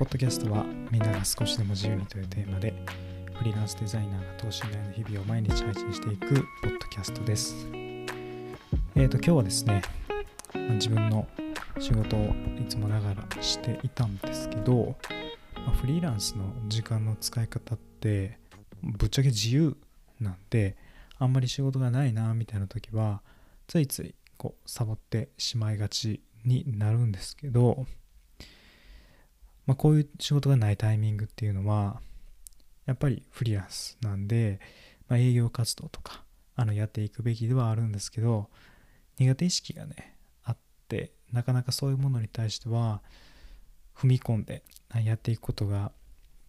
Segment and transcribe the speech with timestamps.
[0.00, 2.72] ポッドキャストはみんなが少しでも自由にというテーマで
[3.34, 7.66] フリーランスデザイナーが等身大の日々を毎日配信していくポッドキャストです。
[8.94, 9.82] えっ、ー、と今日はですね
[10.54, 11.26] 自分の
[11.78, 14.94] 仕事をいつもながらしていたんですけど、
[15.66, 18.38] ま、フリーランスの時間の使い方って
[18.82, 19.76] ぶっちゃけ自由
[20.18, 20.76] なんで
[21.18, 23.22] あんまり仕事がないなみたいな時は
[23.66, 27.86] ついついこうサボってしまいがちになるんですけど、
[29.70, 32.00] まあ、こういう仕事がないタイミングっていうのは
[32.86, 34.58] やっぱりフリーランスなんで、
[35.08, 36.24] まあ、営業活動とか
[36.56, 38.50] あのやっていくべきではあるんですけど
[39.20, 40.56] 苦手意識がねあっ
[40.88, 43.00] てなかなかそういうものに対しては
[43.96, 44.64] 踏み込んで
[45.04, 45.92] やっていくことが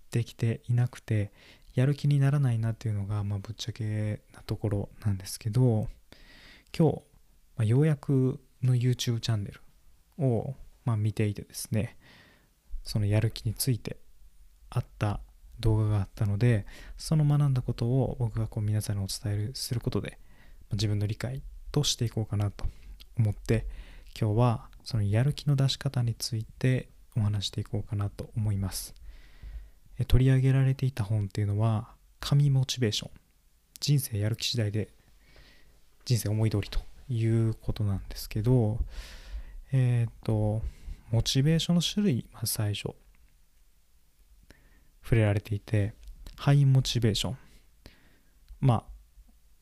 [0.10, 1.32] できていなくて
[1.76, 5.88] やる気にならないなっていうのが、まあ、ぶっちゃけなところなんですけど
[6.76, 7.02] 今日、ま
[7.60, 9.62] あ、ようやくの YouTube チャンネル
[10.26, 11.98] を、まあ、見ていてですね
[12.84, 13.98] そのやる気について
[14.70, 15.20] あった
[15.60, 16.66] 動画があったので
[16.98, 20.18] その学んだことを僕がこう皆さんにお伝えすることで
[20.74, 22.66] 自分の理解としていこうかなと
[23.18, 23.66] 思って
[24.20, 28.96] 今日はそのやる気の出し方についてお話していこうかなと思います。
[30.08, 33.12] 取り上げられていた本っていうのは神モチベーション。
[33.80, 34.90] 人生やる気次第で
[36.06, 36.80] 人生思い通りと
[37.10, 38.80] いうことなんですけど
[39.72, 40.62] えっ、と
[41.12, 42.96] モチベーションの種類まず最初
[45.04, 45.94] 触れられていて
[46.38, 47.38] ハイモチベーション。
[48.62, 48.84] まあ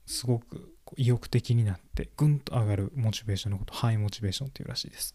[0.05, 5.14] すごく意欲的になってぐんと上がるモチベーションのことハイモチベーションというらしいです。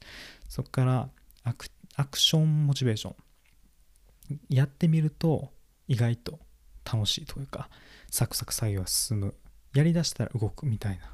[0.48, 1.08] そこから
[1.42, 4.40] アクアクションモチベーション。
[4.48, 5.50] やってみると
[5.86, 6.38] 意外と
[6.90, 7.68] 楽しいというか
[8.10, 9.34] サクサク作業が進む。
[9.74, 11.04] やりだしたら動くみたいな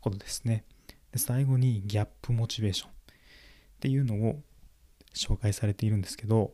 [0.00, 0.64] ことですね。
[1.12, 2.95] で最後にギャップモチベーション。
[3.76, 4.42] っていうのを
[5.14, 6.52] 紹介されているんですけど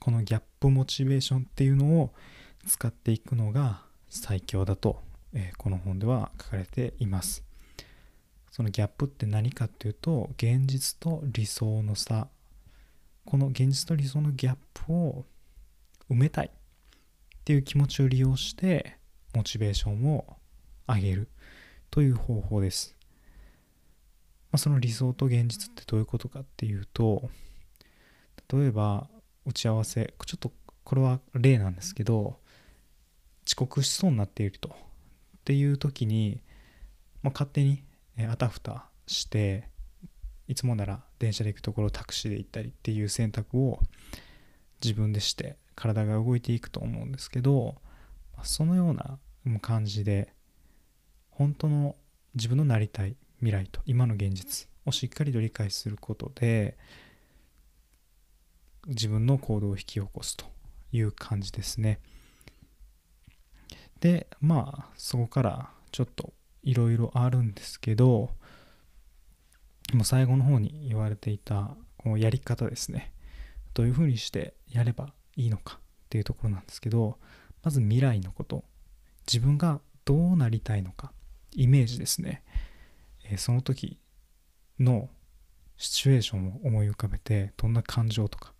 [0.00, 2.12] このギャップモチベーションっていうのを
[2.66, 5.06] 使っていくのが最強だと
[5.36, 7.44] えー、この本では書かれています。
[8.50, 12.28] そのギャップって何かっていうと現実と理想の差。
[13.26, 15.26] この現実と理想のギャップを
[16.10, 16.46] 埋めたい。
[16.46, 16.50] っ
[17.44, 18.96] ていう気持ちを利用して
[19.34, 20.38] モチベーションを
[20.88, 21.28] 上げる。
[21.90, 22.95] という方法です、
[24.52, 27.28] まあ、その理想と現実ってどういうことかっていうと
[28.52, 29.08] 例えば
[29.44, 30.52] 打ち合わせちょっと
[30.84, 32.38] これは例なんですけど
[33.46, 34.68] 遅刻しそうになっていると。
[34.68, 34.72] っ
[35.46, 36.40] ていう時に、
[37.22, 37.84] まあ、勝手に
[38.28, 39.68] あたふたして
[40.48, 43.78] いつもなら電車で行くところタクシーで行ったりっていう選択を
[44.82, 47.76] 自分でして体が動いていくと思うんですけど
[48.42, 49.18] そのような
[49.60, 50.32] 感じで
[51.30, 51.94] 本当の
[52.34, 56.76] 自分のなりたい未来と今の現実をしっかりと理解することで
[58.86, 60.46] 自分の行動を引き起こすと
[60.92, 61.98] いう感じですね。
[64.00, 66.32] でまあそこからちょっと
[66.62, 68.30] いろいろあるんですけど
[69.92, 73.12] もう最後の方に言われていたこのやり方ですね。
[73.74, 77.18] どういうふうにしてやればいいのかっていうところなんですけど
[77.62, 78.64] まず未来のこと。
[79.26, 81.12] 自分がどうなりたいのか。
[81.56, 82.42] イメージですね、
[83.30, 83.98] え、その時
[84.78, 85.08] の
[85.76, 88.52] シチュエーションを思い浮かべてどんな感情とか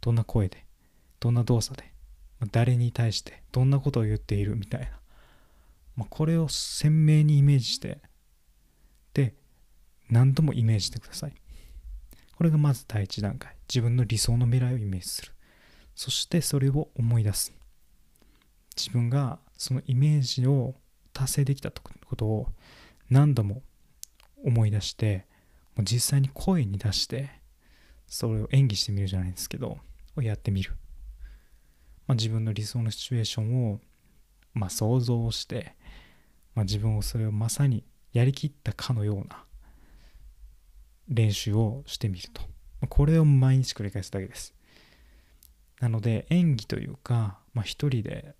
[0.00, 0.64] どんな声で
[1.18, 1.92] どんな動作で
[2.52, 4.88] 誰に対してどんなことを言っているみたいな、
[5.96, 7.98] まあ、これを鮮明にイメージして
[9.12, 9.34] で
[10.08, 11.34] 何度もイメージしてください。
[12.36, 13.54] これがまず第一段階。
[13.68, 15.32] 自分の理想の未来をイメージする。
[15.94, 17.52] そしてそれを思い出す。
[18.76, 20.74] 自分がそのイメージを
[21.12, 22.48] 達成できたことを
[23.10, 23.62] 何度も
[24.44, 25.26] 思い出して
[25.76, 27.30] もう実際に声に出して
[28.06, 29.78] それを演技してみるじゃないですけど
[30.16, 30.72] をやってみる
[32.10, 33.78] まあ、自分の理想のシチュエーションを、
[34.52, 35.76] まあ、想像して、
[36.56, 39.44] まあ、自分をそれをまさにやりきったかのような
[41.06, 42.42] 練習をしてみると。
[42.88, 44.56] これを毎日繰り返すだけです。
[45.80, 48.34] なので演技というか、まあ、一人で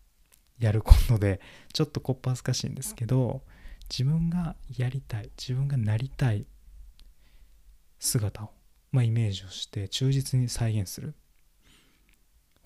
[0.58, 1.40] やることで
[1.72, 3.42] ちょっとこっぱずかしいんですけど
[3.90, 6.46] 自分がやりたい自分がなりたい
[7.98, 8.50] 姿を、
[8.92, 11.14] まあ、イメージをして忠実に再現する。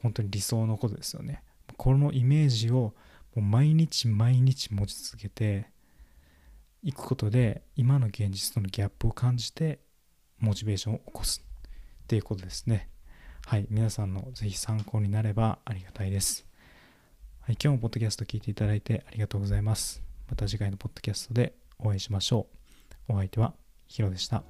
[0.03, 1.43] 本当に理想のことですよね。
[1.79, 2.95] このイメージを
[3.35, 5.71] もう毎日毎日持ち続けて
[6.83, 9.81] いくことで今の現実とのギャップを感じて
[10.39, 11.43] モチベーションを起こす。
[12.05, 12.91] っていうことですね。
[13.47, 13.67] はい。
[13.71, 16.47] 皆さんのぜひ参考になればありがたいです。
[17.41, 20.14] はい、今日もポッドキャスト聞いていただいてありがとうございます。
[20.29, 22.47] また次回のポッドキャストでお会いしましょ
[23.09, 23.13] う。
[23.15, 23.55] お相手は
[23.87, 24.43] ヒロでした。